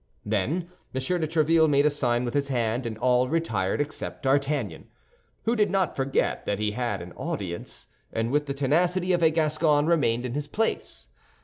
[0.25, 0.51] Then
[0.95, 0.99] M.
[0.99, 4.87] de Tréville made a sign with his hand, and all retired except D'Artagnan,
[5.43, 9.29] who did not forget that he had an audience, and with the tenacity of a
[9.29, 11.07] Gascon remained in his place.